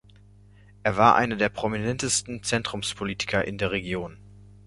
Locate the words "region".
3.69-4.17